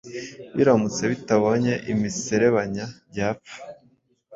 biramutse 0.55 1.03
bitabonye 1.11 1.73
imiserebanya 1.91 2.85
byapfa 3.09 3.55